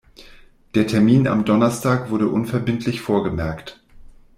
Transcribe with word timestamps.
Der 0.73 0.87
Termin 0.87 1.27
am 1.27 1.45
Donnerstag 1.45 2.09
wurde 2.09 2.25
unverbindlich 2.27 3.01
vorgemerkt. 3.01 3.79